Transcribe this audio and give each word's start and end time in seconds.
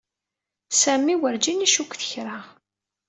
Sami 0.81 1.15
werǧin 1.21 1.65
icukket 1.65 2.03
kra. 2.11 2.37